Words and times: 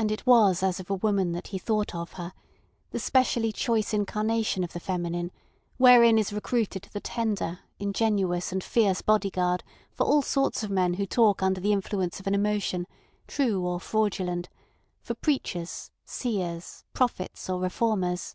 And 0.00 0.10
it 0.10 0.26
was 0.26 0.64
as 0.64 0.80
of 0.80 0.90
a 0.90 0.96
woman 0.96 1.30
that 1.30 1.46
he 1.54 1.58
thought 1.58 1.94
of 1.94 2.14
her—the 2.14 2.98
specially 2.98 3.52
choice 3.52 3.94
incarnation 3.94 4.64
of 4.64 4.72
the 4.72 4.80
feminine, 4.80 5.30
wherein 5.76 6.18
is 6.18 6.32
recruited 6.32 6.88
the 6.92 6.98
tender, 6.98 7.60
ingenuous, 7.78 8.50
and 8.50 8.64
fierce 8.64 9.00
bodyguard 9.00 9.62
for 9.92 10.06
all 10.06 10.22
sorts 10.22 10.64
of 10.64 10.70
men 10.70 10.94
who 10.94 11.06
talk 11.06 11.40
under 11.40 11.60
the 11.60 11.72
influence 11.72 12.18
of 12.18 12.26
an 12.26 12.34
emotion, 12.34 12.84
true 13.28 13.64
or 13.64 13.78
fraudulent; 13.78 14.48
for 14.98 15.14
preachers, 15.14 15.92
seers, 16.04 16.82
prophets, 16.92 17.48
or 17.48 17.60
reformers. 17.60 18.34